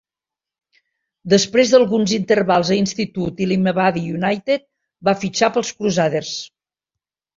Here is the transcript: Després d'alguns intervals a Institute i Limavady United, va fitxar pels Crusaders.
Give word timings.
Després 1.33 1.73
d'alguns 1.73 2.13
intervals 2.17 2.71
a 2.75 2.77
Institute 2.79 3.45
i 3.45 3.49
Limavady 3.51 4.03
United, 4.21 4.67
va 5.11 5.17
fitxar 5.25 5.51
pels 5.59 5.75
Crusaders. 5.83 6.33